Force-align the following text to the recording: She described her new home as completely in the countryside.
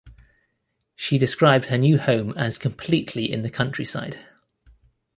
She 0.95 1.19
described 1.19 1.65
her 1.65 1.77
new 1.77 1.99
home 1.99 2.33
as 2.35 2.57
completely 2.57 3.31
in 3.31 3.43
the 3.43 3.51
countryside. 3.51 4.17